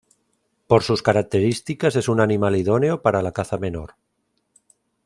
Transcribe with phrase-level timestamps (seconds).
[0.65, 3.97] Por sus características es un animal idóneo para la caza menor.